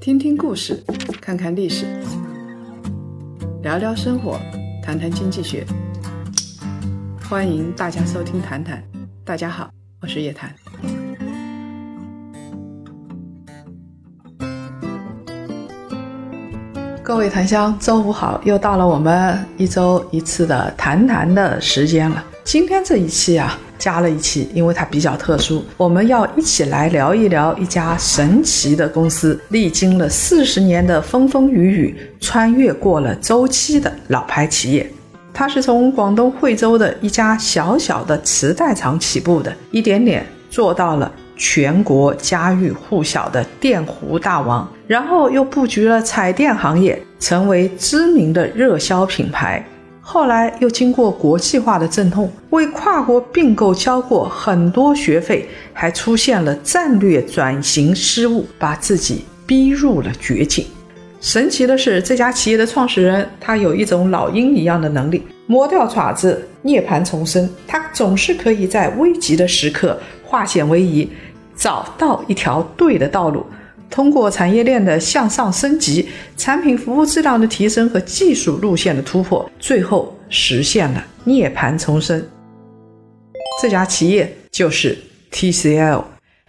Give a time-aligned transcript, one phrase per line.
[0.00, 0.82] 听听故事，
[1.20, 1.86] 看看历史，
[3.62, 4.38] 聊聊生活，
[4.82, 5.64] 谈谈经济学。
[7.28, 8.78] 欢迎大家收听《谈谈》，
[9.24, 9.70] 大家好，
[10.00, 10.54] 我是叶檀。
[17.02, 22.24] 各位檀香，周五好，又到了我们一周一次的谈谈的时间了。
[22.44, 34.90] 今天这一期啊，加了一期，因为它比较特殊，我们要一起来聊一聊一家神奇的公司，历经了四十年的风风雨雨，穿越过了周期的老牌企业。
[35.34, 49.62] 它是从广东惠州的一家小小的磁带厂起步的，一点点做到了全国家喻户晓的电弧大王，然后又布局了彩电行业，成为知名的热销品牌。
[50.06, 60.66] 后来又经过国际化的阵痛，为跨国并购交过很多学费，还出现了战略转型失误，把自己逼入了绝境。
[61.22, 67.48] 神奇的是，这家企业的创始人他有一种老鹰一样的能力，磨掉爪子，涅槃重生。
[67.66, 71.10] 他总是可以在危急的时刻化险为夷，
[71.56, 73.46] 找到一条对的道路。
[73.94, 82.20] 通过产业链的向上升级、产品服务质量的提升和技术路线的突破，最后实现了涅槃重生。
[83.62, 84.98] 这家企业就是
[85.30, 86.02] TCL，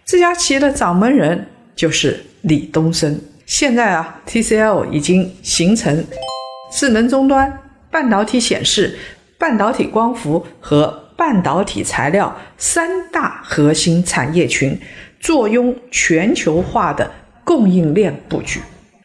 [0.04, 3.16] 这家企业的掌门人就是李东生。
[3.46, 6.04] 现在啊，TCL 已经形成
[6.72, 7.60] 智能终端、
[7.92, 8.98] 半导体显示、
[9.38, 14.76] 半导体光伏和半导体材料三大核心产业群，
[15.20, 17.08] 坐拥全球化的。
[17.46, 18.60] 供应链布局，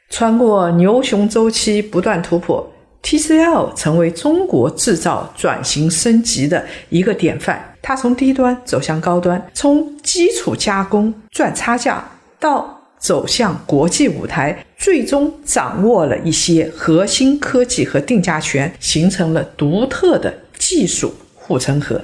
[0.09, 2.67] 穿过牛熊周期不断突破
[3.03, 7.64] ，TCL 成为中国制造转型升级的一个典范。
[7.84, 12.03] 它从低端走向高端，从基础加工赚差价
[12.39, 22.01] 到走向国际舞台，最终掌握了一些核心科技和定价权，形成了独特的技术护城河。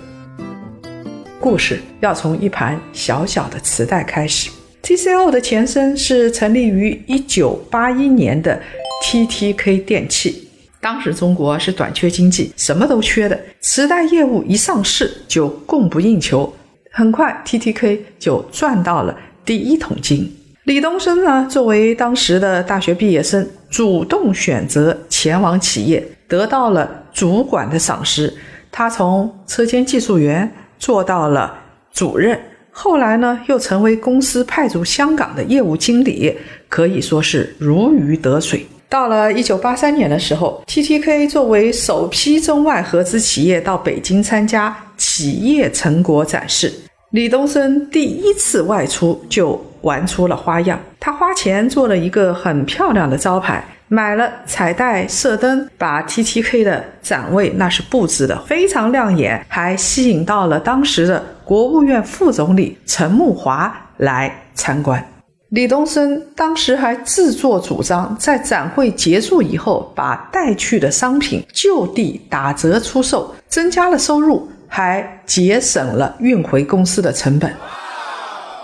[1.39, 4.51] 故事要从一盘小小的磁带开始。
[4.87, 8.57] TCL 的前身是成立于一九八一年的
[9.03, 10.47] TTK 电器。
[10.79, 16.53] 当时中国是短缺经济，什么都缺的，磁带业务一上市就供不应求。
[16.89, 20.33] 很快，TTK 就赚到了第一桶金。
[20.63, 28.33] 李东生呢，作为当时的大学毕业生，主动选择前往企业，得到了主管的赏识。
[28.71, 30.49] 他从车间技术员
[30.79, 31.59] 做到了
[31.91, 32.39] 主任。
[32.79, 36.37] 后来呢，又成为公司派驻香港的业务经理，
[36.69, 38.63] 可以说是如鱼得水。
[38.87, 46.71] 到了一九八三年的时候，TTK 作为首批中外合资企业到北京参加企业成果展示，
[47.09, 50.79] 李东生第一次外出就玩出了花样。
[50.99, 53.65] 他花钱做了一个很漂亮的招牌。
[53.89, 65.03] 买了彩带射灯，把 TTK 的展位那是布置的非常亮眼，还吸引到了当时的国务院副总理陈慕华来参观。
[65.49, 77.49] 李东生当时还自作主张，在展会结束以后，把带去的商品就地打折出售，增加了收入，还节省了运回公司的成本。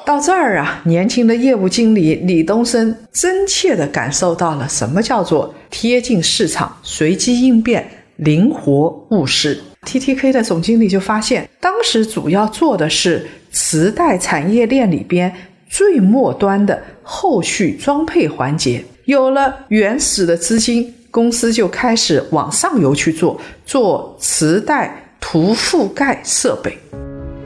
[0.05, 9.57] 到这儿啊，年轻的业务经理李东生真切地感受到了什么叫做贴近市场、随机应变、灵活务实。
[9.85, 15.33] TTK 的总经理就发现，当时主要做的是磁带产业链里边
[15.69, 18.83] 最末端的后续装配环节。
[19.05, 26.77] 有了原始的资金，公司就开始往上游去做，做磁带涂覆盖设备。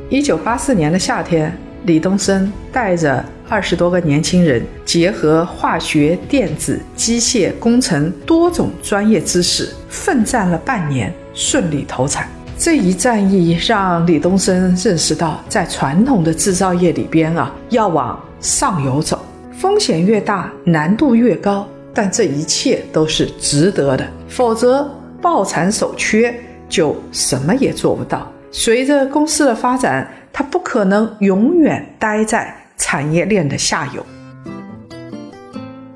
[0.10, 1.56] 一九八四年的夏天。
[1.88, 12.28] 李东生带着二十多个年轻人，结合化学、电子、机械工程多种专业知识，奋战了半年，顺利投产。
[12.58, 19.18] 这一战役让李东生认识到，在传统的制造业里边啊，要往上游走，
[19.54, 24.92] 风险越大，难度越高，但这一切都是值得的，否则
[25.22, 26.36] 抱残守缺，
[26.68, 28.30] 就什么也做不到。
[28.52, 30.06] 随着公司的发展。
[30.38, 34.06] 它不可能永远待在产业链的下游。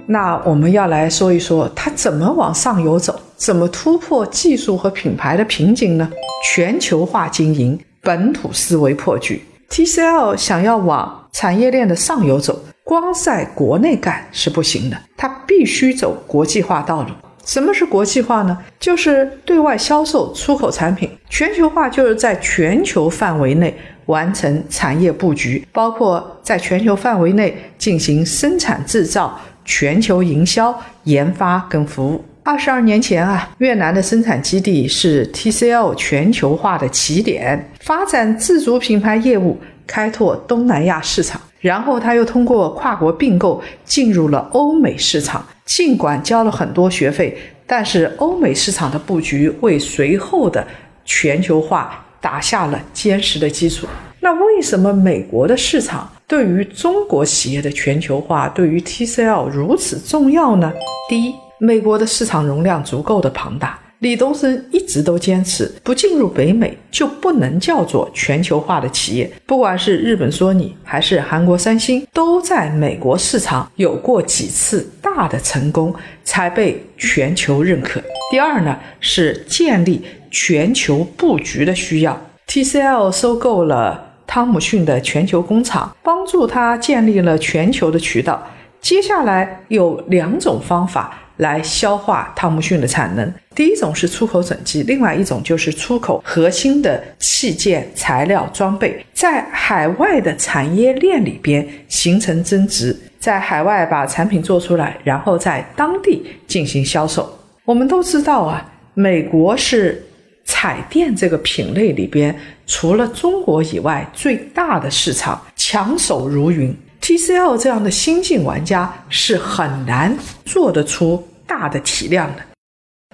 [0.07, 6.11] 那我们要来说一说，它怎么往上游走，怎么突破技术和品牌的瓶颈呢？
[6.43, 9.39] 全球化经营，本土思维破局。
[9.69, 17.09] TCL 想要往产业链的上游走，光在国内干是不行的，它必须走国际化道路。
[17.45, 18.57] 什么是国际化呢？
[18.79, 21.09] 就是对外销售出口产品。
[21.29, 23.75] 全球化就是在全球范围内
[24.07, 32.23] 完成产业布局，包括在全球范围内进行生产制造、全球营销、研发跟服务。
[32.43, 41.39] 二十二年前啊，越南的生产基地是 TCL 全球化的起点，发展自主品牌业务，开拓东南亚市场。
[41.59, 45.45] 然后他又通过跨国并购进入了欧美市场。
[45.63, 47.37] 尽管交了很多学费，
[47.67, 50.65] 但是欧美市场的布局为随后的
[51.05, 53.87] 全球化打下了坚实的基础。
[54.19, 60.71] 那为什么美国的市场对于中国企业的全球化，对于 TCL 如此重要呢？
[61.09, 61.33] 第一。
[61.63, 69.31] 美国的市场容量足够的庞大，李东生一直都坚持不进入北美就不能叫做全球化的企业。
[69.45, 75.93] 不管是日本索尼还是韩国三星，都在美国市场有过几次大的成功，
[76.23, 78.01] 才被全球认可。
[78.31, 82.19] 第二呢，是建立全球布局的需要。
[82.47, 88.47] TCL 收购了汤姆逊的全球工厂，帮助他建立了全球的渠道。
[88.81, 91.19] 接下来有两种方法。
[91.41, 93.33] 来消化汤姆逊的产能。
[93.55, 107.37] 第一种是出口整机，另外一种就是出口核心的器件、材料、装备，在海外的产业链里边形成增值，在海外把产品做出来，然后在当地进行销售。
[107.65, 108.63] 我们都知道啊，
[108.93, 110.05] 美国是
[110.45, 112.35] 彩电这个品类里边
[112.67, 116.75] 除了中国以外最大的市场，强手如云。
[117.01, 120.15] TCL 这样的新晋玩家是很难
[120.45, 121.21] 做得出。
[121.45, 122.41] 大的体量的，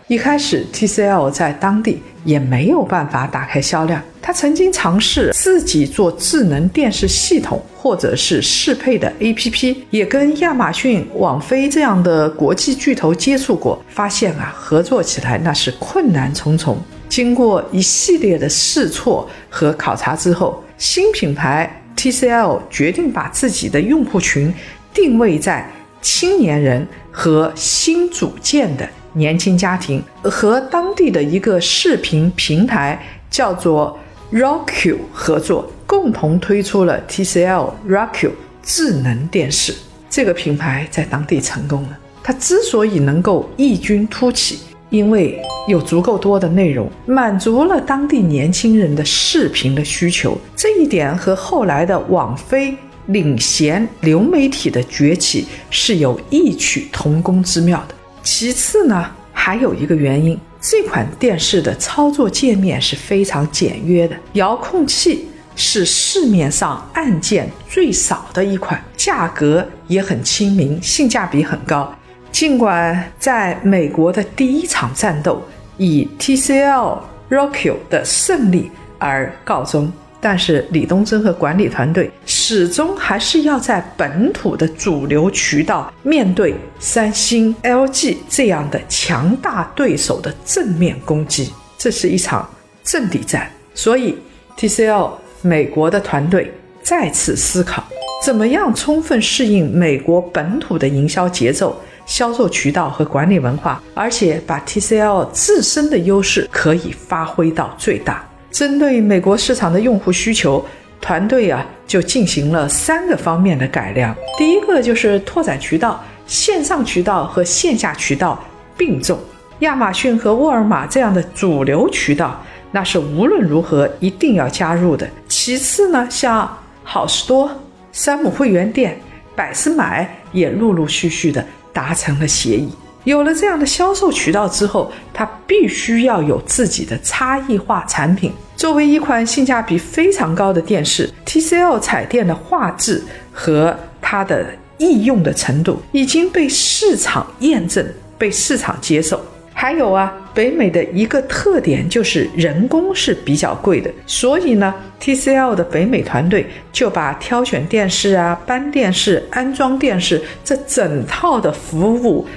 [0.08, 4.02] 一开始 TCL 在当地也没有办法打开销量。
[4.22, 16.78] 他曾经尝试自己做智能电视系统，或者是适配的 APP，也跟亚马逊、网飞这样的国际巨头接触过，发现啊，合作起来那是困难重重。
[17.08, 24.54] 经过一系列的试错和考察之后，新品牌 TCL 决定把自己的用户群
[24.94, 25.66] 定位在。
[26.10, 32.98] 青年人和新组建的年轻家庭和当地的一个视频平台
[33.30, 34.00] 叫做
[34.32, 38.32] Roku 合作，共同推出了 TCL Roku
[38.64, 39.76] 智能电视。
[40.10, 41.90] 这个品牌在当地成功了。
[42.24, 44.60] 它之所以能够异军突起，
[44.90, 45.38] 因为
[45.68, 50.38] 有足够多的内容，满足了当地年轻人的视频的需求。
[50.56, 52.74] 这一点和后来的网飞。
[53.08, 57.96] 领衔流媒体的崛起是有异曲同工之妙的。
[58.24, 71.94] 其次呢，还有一个原因，这款电视的操作界面是非常简约的，遥控器是市面上按键最少的一款，价格也很亲民，性价比很高。
[72.32, 75.42] 尽管在美国的第一场战斗
[75.78, 77.00] 以 TCL
[77.30, 78.70] Roku 的胜利
[79.00, 79.92] 而告终。
[80.20, 92.50] 但是李东珍和管理团队始终还是要在本土的主流渠道面对三星、LG 这样的强大对手的正面攻击，这是一场
[92.84, 93.50] 阵地战。
[93.74, 94.18] 所以
[94.58, 95.12] TCL
[95.44, 97.84] 美国的团队再次思考，
[98.26, 108.27] 怎么样充分适应美国本土的营销节奏、销售渠道和管理文化，而且把 TCL 自身的优势可以发挥到最大。
[108.58, 110.66] 针对美国市场的用户需求，
[111.00, 114.16] 团队啊就进行了三个方面的改良。
[114.36, 118.44] 第一个就是拓展渠道，线上渠道和线下渠道
[118.76, 119.20] 并重。
[119.60, 125.08] 亚马逊和沃尔玛这样的主流渠道，那是无论如何一定要加入的。
[125.28, 126.52] 其次呢，像
[126.84, 127.52] 好事多、
[127.92, 129.00] 山姆会员店、
[129.36, 132.72] 百思买也陆陆续续的达成了协议。
[133.08, 138.34] 有了这样的销售渠道之后，它必须要有自己的差异化产品。
[138.58, 144.46] 作为一款性价比非常高的电视，TCL 彩电的画质和它的
[144.78, 147.88] 易用的程度已经被市场验证、
[148.18, 149.22] 被市场接受。
[149.54, 162.28] 还有啊，北美的一个特点就是人工是比较贵的，所以呢，TCL 的北美团队就把挑选电视啊、搬电视、安装电视这整套的服务。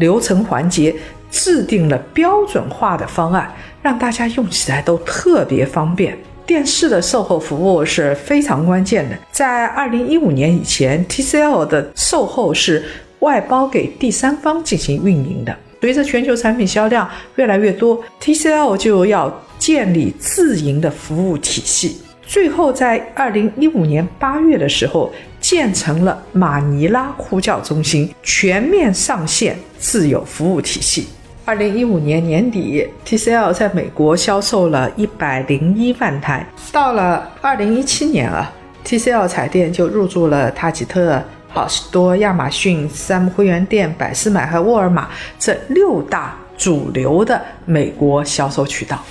[0.00, 0.92] 流程环节
[1.30, 6.18] 制定了标准化的方案，让大家用起来都特别方便。
[6.44, 9.16] 电视的售后服务是非常关键的。
[9.30, 12.82] 在二零一五年以前，TCL 的售后是
[13.20, 15.56] 外包给第三方进行运营的。
[15.80, 22.00] 随着全球产品销量越来越多，TCL 就要建立自营的服务体系。
[22.30, 25.12] 最后，在二零一五年八月的时候。
[25.40, 31.08] 建成了马尼拉呼叫中心，全面上线自有服务体系。
[31.46, 36.46] 二零一五年年底，TCL 在美国销售了一百零一万台。
[36.70, 38.52] 到了二零一七年啊
[38.84, 45.08] ，TCL 彩电就入驻了塔吉特、好事多、亚马逊、山姆会员店、百思买和沃尔玛
[45.38, 49.02] 这六大主流的美国销售渠道。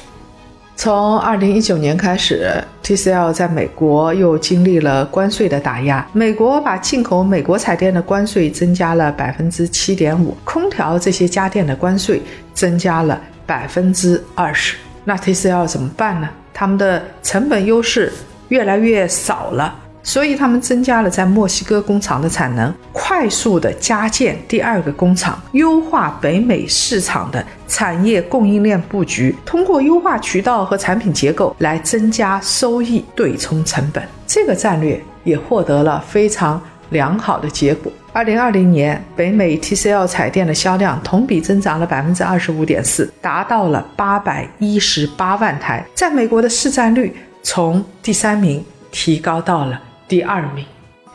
[0.81, 2.50] 从二零一九年开始
[2.86, 6.07] ，TCL 在美国又经历了关税的打压。
[6.13, 12.21] 美国把进口美国彩电的关税增加了百分之七点五，空调这些家电的关税
[12.53, 14.77] 增加了百分之二十。
[15.03, 16.29] 那 TCL 怎么办呢？
[16.53, 18.13] 他们的成本优势
[18.48, 19.75] 越来越少了。
[20.09, 34.03] 所以他们增加了在墨西哥工厂的产能，快速的加建第二个工厂，优化北美市场的产业供应链布局，通过优化渠道和产品结构来增加收益，对冲成本。
[34.25, 37.91] 这个战略也获得了非常良好的结果。
[38.11, 49.79] 二零二零年，北美 TCL 彩电的销量同比增长了百分之二十五点四，达到了八百一十八万台，在美国的市占率从第三名提高到了。
[50.09, 50.65] 第二名，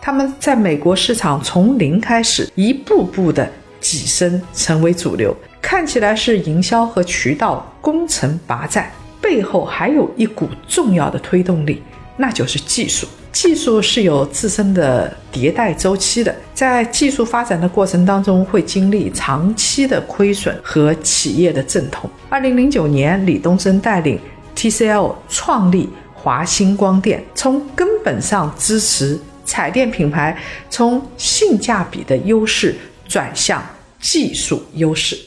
[0.01, 3.51] 他们在美国市场从零开始，一步步的
[3.83, 5.37] 跻身成为主流。
[5.61, 11.83] 看起来是营销和渠道攻城拔寨，背后还有一股重要的推动力，
[12.17, 13.05] 那就是技术。
[13.33, 22.09] 技术是有自身的迭代周期的，在技术发展的过程当中，会经历长期的亏损和企业的阵痛。
[22.29, 24.21] 二零零九年，李东生带领
[24.55, 25.91] TCL 创立。
[26.25, 30.35] 华星光电从根本上支持彩电品牌
[30.71, 32.75] 从性价比的优势
[33.07, 33.63] 转向
[34.01, 35.19] 技术优势。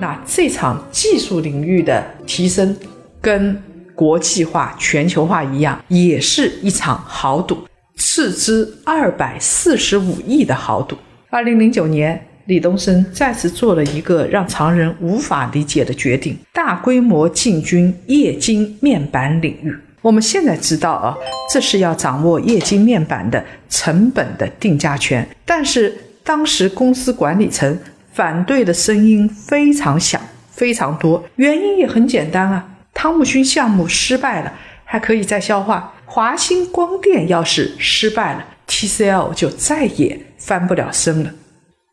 [0.00, 2.76] 那这场技术领域的提升，
[3.20, 3.56] 跟
[3.94, 7.58] 国际化、全球化一样，也是一场豪赌，
[7.94, 10.96] 斥资二百四十五亿的豪赌。
[11.30, 12.26] 二零零九年。
[12.46, 19.74] 李东生再次做了一个让常人无法理解的决定：大规模进军液晶面板领域。
[20.00, 21.16] 我们现在知道啊，
[21.52, 25.24] 这是要掌握液晶面板的成本的定价权。
[25.44, 25.94] 但是
[26.24, 27.78] 当时公司管理层
[28.12, 30.20] 反对的声音非常响，
[30.50, 31.24] 非常多。
[31.36, 34.52] 原因也很简单啊，汤姆逊项目失败了，
[34.84, 41.30] 还可以再消化；华星光电要是失败了，TCL 就再也翻不了身了。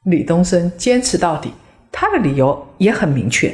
[0.05, 1.51] 李东生坚持到底，
[1.91, 3.53] 他的理由也很明确：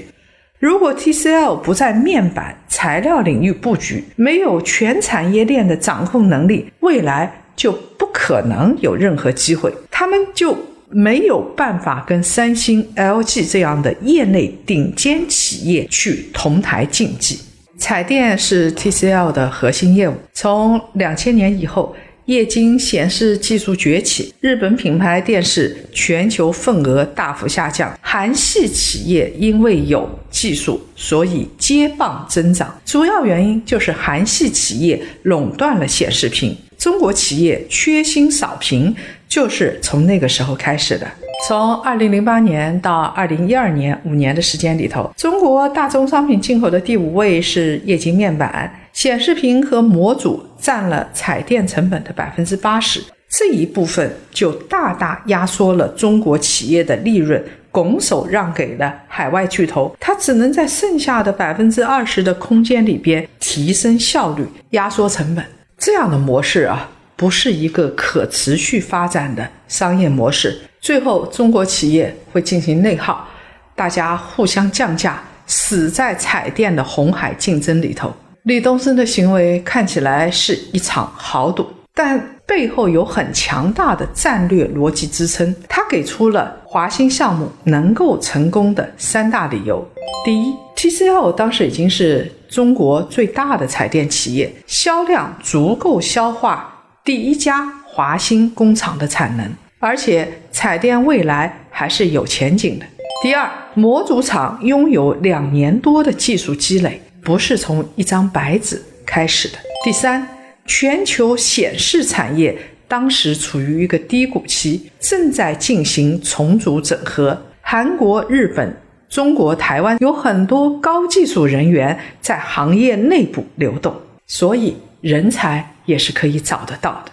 [0.59, 10.55] 如果 TCL 不在面板材料领域布局，没有全产业链的掌控能力，未来就不可能有任何机会，他们就
[10.89, 17.39] 没有办法跟三星、LG 这样的业内顶尖企业去同台竞技。
[17.77, 21.95] 彩电是 TCL 的核心业务，从两千年以后。
[22.25, 32.75] 液晶显示技术崛起，日本品牌电视全球份额大幅下降，韩系企业因为有技术，所以接棒增长。
[32.83, 38.95] 主要原因就是韩系企业垄断了显示屏，中国企业缺芯少屏，
[39.29, 41.05] 就是从那个时候开始的。
[41.47, 48.81] 从二零零八年到二零一二年五年的时间里头，中国大宗商品进口的第五位是液晶面板。
[48.95, 59.93] 显示屏和模组占了彩电成本的百分之八十，这一部分就大大压缩了中国企业的利润，拱手让给了海外巨头。
[59.99, 65.43] 它只能在剩下的百分之二十的空间里边提升效率、压缩成本。
[65.77, 70.57] 这样的模式啊，不是一个可持续发展的商业模式。
[70.79, 73.27] 最后，中国企业会进行内耗，
[73.75, 78.15] 大家互相降价，死在彩电的红海竞争里头。
[78.45, 85.55] 李东生的行为看起来是一场豪赌，但背后有很强大的战略逻辑支撑。
[85.67, 89.83] 他给出了华星项目能够成功的三大理由：
[90.23, 96.71] 第一，TCL 当时已经是中国最大的彩电企业，销量足够消化
[97.03, 102.85] 第一家华星工厂的产能，而且彩电未来还是有前景的；
[103.23, 107.01] 第二，模组厂拥有两年多的技术积累。
[107.25, 109.57] 不是从一张白纸开始的。
[109.83, 110.25] 第三，
[110.67, 112.55] 全球显示产业
[112.87, 117.35] 当时处于一个低谷期，正在进行重组整合。
[117.61, 118.77] 韩国、日本、
[119.09, 123.91] 中国台湾有很多高技术人员在行业内部流动，
[124.27, 127.11] 所以人才也是可以找得到的。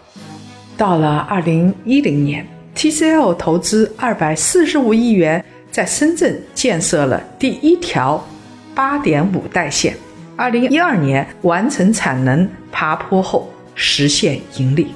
[0.76, 8.22] 到了二零一零年，TCL 投资二百四十五亿元，在深圳建设了第一条。
[8.74, 9.96] 八点五代线，
[10.36, 14.88] 二零一二年完成产能爬坡后实现盈利。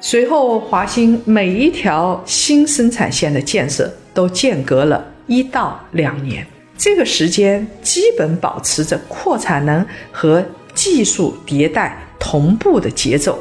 [0.00, 6.46] 随后，华星每一条新生产线的建设都间隔了一到两年，
[6.76, 10.44] 这个时间基本保持着扩产能和
[10.74, 13.38] 技术迭代同步的节奏，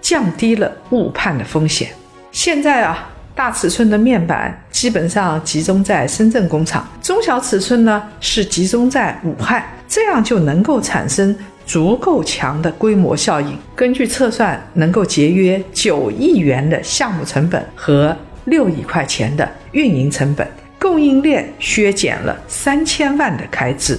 [0.00, 1.90] 降低了误判的风险。
[2.32, 3.08] 现在啊，
[3.40, 11.34] 大尺寸的面板基本上集中在深圳工厂，中小尺寸呢是集中在武汉，这样就能够产生。
[11.64, 20.46] 足够强的规模效应，根据测算，能够节约九亿元的项目成本和六亿块钱的运营成本，
[20.78, 23.98] 供应链削减了三千万的开支。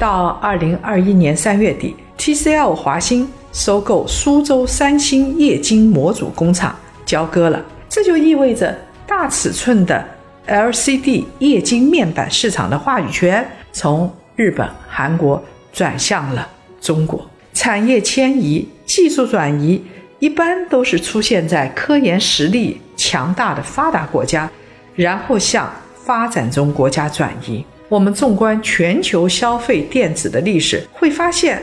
[0.00, 7.62] 到二零二一年三月底，TCL 华星收购苏州三星液晶模组工厂交割了，
[7.94, 10.04] 这就意味着大尺寸的
[10.48, 15.40] LCD 液晶面板市场的话语权从日本、韩国。
[15.72, 16.48] 转向了
[16.80, 19.84] 中国，产业迁移、技术转移
[20.20, 24.48] 一般都是出现在科研实力强大的发达国家，
[24.94, 25.68] 然后向
[26.04, 27.64] 发展中国家转移。
[27.88, 31.60] 我们纵观全球消费电子的历史，会发现，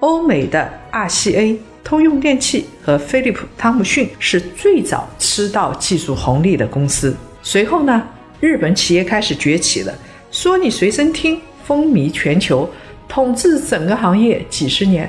[0.00, 7.14] 欧美的 RCA、通用电气和飞利浦汤姆逊是最早吃到技术红利的公司。
[7.42, 8.02] 随后呢，
[8.40, 9.94] 日本企业开始崛起了，
[10.30, 12.68] 索尼随身听风靡全球。
[13.06, 15.08] 统治整个行业几十年，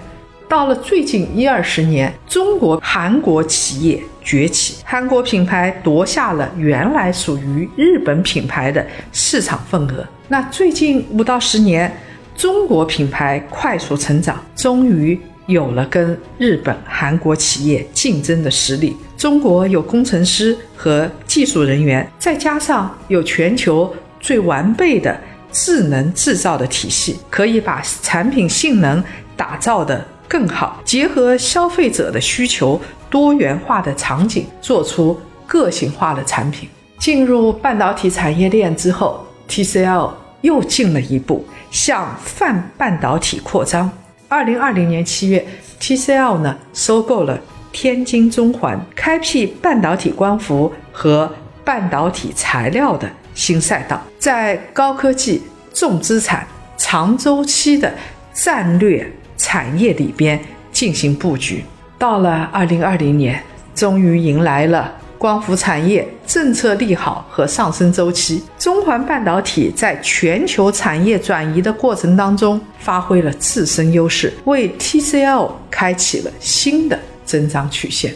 [0.49, 10.05] 到了最近一二十年，中国、韩国企业崛起，韩国品牌夺下了原来属于日本品牌的市场份额。
[10.27, 11.91] 那最近五到十年，
[12.35, 15.17] 中国品牌快速成长，终于
[15.47, 18.95] 有了跟日本、韩国企业竞争的实力。
[19.17, 25.19] 中国有工程师和技术人员，再加上有全球最完备的。
[25.57, 29.01] 智能制造的体系可以把产品性能
[29.37, 32.77] 打造的更好，结合消费者的需求，
[33.09, 36.67] 多元化的场景，做出个性化的产品。
[36.99, 40.11] 进入半导体产业链之后，TCL
[40.41, 43.89] 又进了一步，向泛半导体扩张。
[44.27, 45.45] 二零二零年七月
[45.79, 47.39] ，TCL 呢收购了
[47.71, 51.31] 天津中环，开辟半导体光伏和
[51.63, 53.09] 半导体材料的。
[53.35, 57.93] 新赛道，在高科技、重资产、长周期的
[58.33, 60.39] 战略产业里边
[60.71, 61.61] 进行布局。
[61.99, 63.43] 到了二零二零年，
[63.75, 68.43] 终于迎来了光伏产业政策利好和上升周期。
[68.57, 78.13] 中环半导体在全球产业转移的过程当中，发挥了自身优势，为 TCL 开启了新的增长曲线。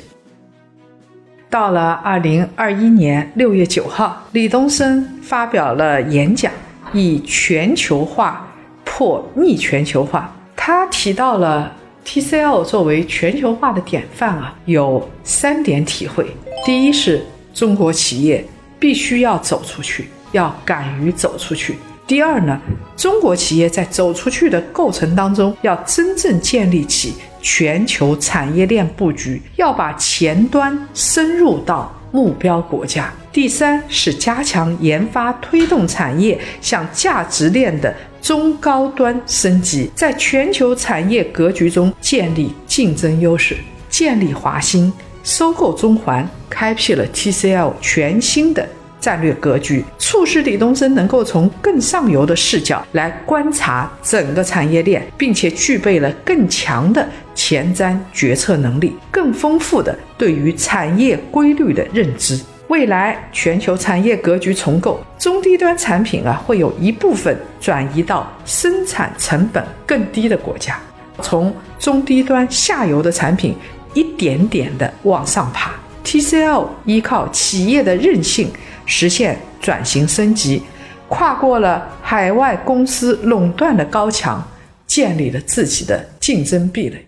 [1.49, 6.51] 到了二零二一年六月九号，李东生发表了演讲，
[6.93, 8.47] 以全球化
[8.85, 10.31] 破逆全球化。
[10.55, 11.71] 他提到了
[12.09, 16.25] TCL 作为全球化的典范啊，有三点体会：
[16.65, 18.43] 第一是中国企业
[18.79, 21.73] 必须要走出去，要敢于走出去；
[22.07, 22.59] 第二呢，
[22.97, 27.13] 中国企业在走出去的过程当中，要真正建立起。
[27.41, 33.09] 全球产业链布局要把前端深入到目标国家。
[33.31, 43.57] 第三是加强研发，推动产业向价值链的中高端升级，在全球产业格局中建立竞争优势。
[43.89, 44.91] 建立华兴，
[45.23, 48.67] 收购中环，开辟了 TCL 全新的。
[48.99, 62.37] 战略格局促使李东生能够从更上游的视角来观察整个产业链，并且具备了更强的前瞻决策能力，更丰富的对于产业规律的认知。
[62.69, 70.79] 未来全球产业格局重构，中低端产品啊会有一部分转移到生产成本更低的国家，
[71.21, 73.55] 从中低端下游的产品
[73.93, 75.73] 一点点的往上爬。
[76.03, 78.49] TCL 依靠企业的韧性。
[78.91, 80.63] 实现转型升级，
[81.07, 84.43] 跨过了海外公司垄断的高墙，
[84.87, 87.05] 建立了自己的竞争壁垒。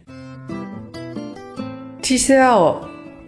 [2.04, 2.76] TCL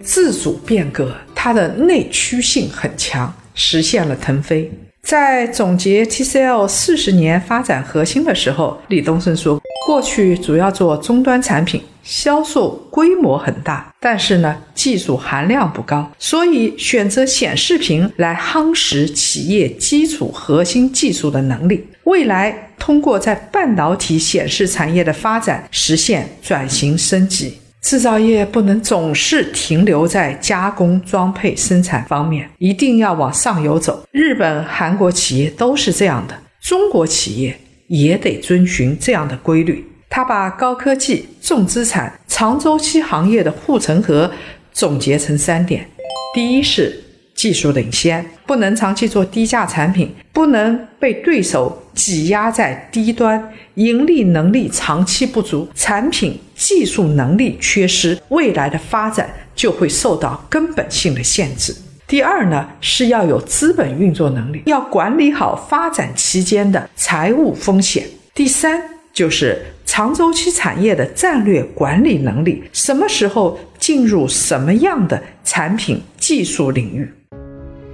[0.03, 4.71] 自主变革，它的内驱性很强，实现了腾飞。
[5.01, 11.83] 在总结 TCL 四十年发展核心的时候，李东生说，过去主要做终端产品。
[12.01, 21.85] 销售规模很大，但是呢，技术含量不高，所以选择显示屏来夯实企业基础核心技术的能力。
[22.05, 27.57] 未来通过在半导体显示产业的发展，实现转型升级。
[27.83, 34.01] 制造业不能总是停留在加工、装配、生产方面，一定要往上游走。
[34.11, 39.85] 日本、韩国企业都是这样的，中国企业也得遵循这样的规律。
[40.09, 44.31] 他把高科技、重资产、长周期行业的护城河
[44.71, 45.85] 总结成三点：
[46.33, 47.03] 第一是
[47.43, 61.75] 技术领先，不能长期做低价产品，不能被对手挤压在低端，盈利能力长期不足，产品技术能力缺失，未来的发展就会受到根本性的限制。
[62.07, 68.05] 第二呢，是要有资本运作能力，要管理好发展期间的财务风险。
[68.33, 68.81] 第三
[69.13, 77.07] 就是长周期产业的战略管理能力，什么时候进入什么样的产品技术领域。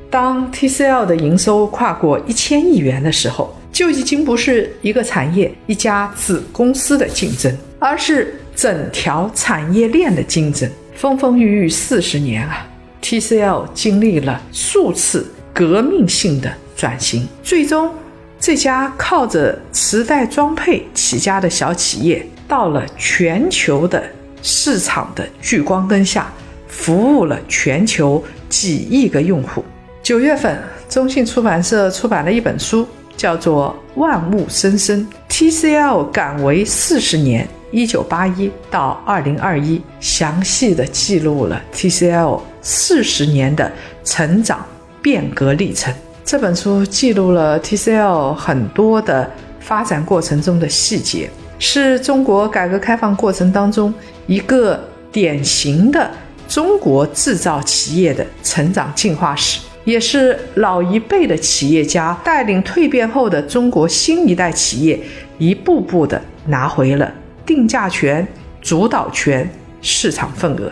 [0.09, 10.69] 当 TCL 的营收跨过一千亿元的时候，就已经不是一个产业、一家子公司的竞争，而是整条产业链的竞争。
[10.95, 12.65] 风风雨雨四十年啊
[13.01, 17.93] ，TCL 经历了数次革命性的转型，最终
[18.41, 24.01] 这家靠着磁带装配起家的小企业，到了全球的
[24.41, 26.31] 市场的聚光灯下，
[26.67, 29.63] 服务了全球几亿个用户。
[30.01, 43.69] 九月份，中信出版社出版了一本书，叫做《万物生生：TCL 赶为四十年（一九八一到二零二一）》，详细的记录了 TCL 四十年的
[44.05, 44.65] 成长
[45.01, 45.93] 变革历程。
[46.29, 49.27] 这本书记录了 TCL 很多的
[49.59, 53.91] 发展过程中的细节，是中国改革开放过程当中
[54.27, 54.79] 一个
[55.11, 56.07] 典型的
[56.47, 59.59] 中国制造企业的成长进化史。
[59.85, 64.99] 也是老一辈的企业家带领蜕变后的中国新一代企业，
[65.39, 67.11] 一步步的拿回了
[67.43, 68.27] 定价权、
[68.61, 69.49] 主导权、
[69.81, 70.71] 市场份额。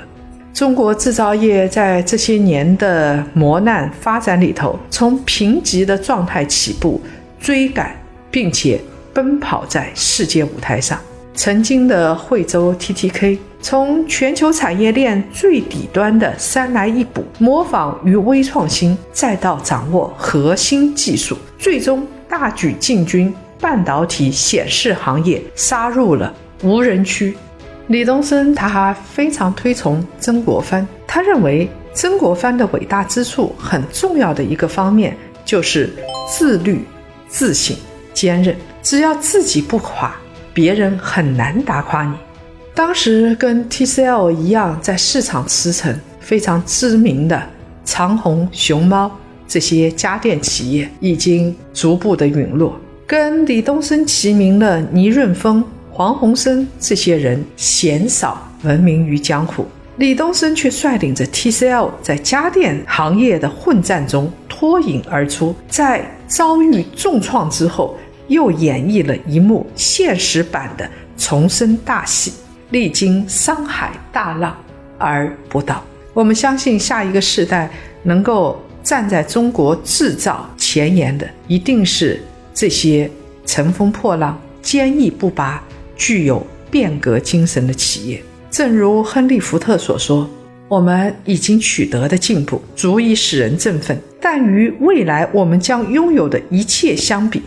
[0.58, 7.00] 中国制造业在这些年的磨难发展里头，从贫瘠的状态起步，
[7.40, 7.96] 追赶，
[8.32, 8.82] 并且
[9.14, 10.98] 奔跑在世界舞台上。
[11.36, 13.38] 曾经的惠州 TTK。
[13.62, 27.36] 从全球产业链最底端的三来一补、模仿与微创新，再到掌握核心技术，最终大举进军半导体显示行业，杀入了无人区。
[27.88, 35.90] 李东生他还非常推崇曾国藩，他认为曾国藩的伟大之处，很重要的一个方面就是
[36.30, 36.84] 自律、
[37.30, 37.76] 自省、
[38.14, 38.54] 坚韧。
[38.84, 40.14] 只要自己不垮，
[40.54, 42.14] 别人很难打垮你。
[42.76, 47.42] 当时跟 TCL 一样在市场驰骋、非常知名的
[47.86, 49.10] 长虹、熊猫
[49.48, 55.64] 这些家电企业已经逐步的陨落，跟李东生齐名的倪润峰、
[55.98, 72.32] 黄鸿升这些人鲜少闻名于江湖，李东生却率领着 TCL 在家电行业的混战中脱颖而出，在遭遇重创之后，又演绎了一幕现实版的重生大戏。
[72.70, 74.56] 历经山海大浪
[75.00, 75.84] 而不倒。
[76.14, 77.68] 我们相信，下一个世代
[78.04, 82.22] 能够站在中国制造前沿的，一定是
[82.54, 83.10] 这些
[83.48, 85.64] 乘风破浪、坚毅不拔、
[85.98, 88.22] 具有变革精神的企业。
[88.50, 90.30] 正如亨利·福特所说
[90.70, 97.42] ：“我们已经取得的进步，足以使人振奋；但与未来我们将拥有的一切相比，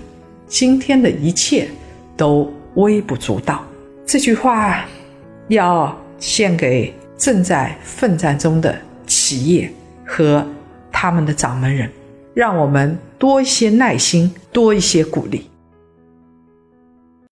[0.47, 1.69] 今天的一切
[2.17, 3.65] 都微不足道。”
[4.05, 4.85] 这句话。
[5.51, 8.73] 要献给正在奋战中的
[9.05, 9.69] 企业
[10.07, 10.47] 和
[10.93, 11.91] 他们的掌门人，
[12.35, 15.51] 让我们多一些耐心，多一些鼓励。